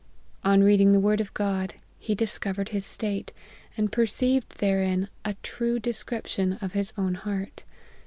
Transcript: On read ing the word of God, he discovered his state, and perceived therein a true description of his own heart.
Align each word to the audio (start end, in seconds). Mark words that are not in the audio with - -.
On 0.43 0.63
read 0.63 0.81
ing 0.81 0.93
the 0.93 0.99
word 0.99 1.21
of 1.21 1.31
God, 1.35 1.75
he 1.99 2.15
discovered 2.15 2.69
his 2.69 2.87
state, 2.87 3.33
and 3.77 3.91
perceived 3.91 4.57
therein 4.57 5.09
a 5.23 5.35
true 5.43 5.77
description 5.77 6.53
of 6.53 6.71
his 6.71 6.91
own 6.97 7.13
heart. 7.13 7.65